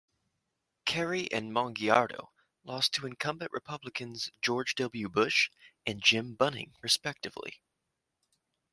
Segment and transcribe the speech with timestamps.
[0.87, 2.29] Kerry and Mongiardo
[2.63, 5.07] lost to incumbent Republicans George W.
[5.09, 5.51] Bush
[5.85, 7.61] and Jim Bunning, respectively.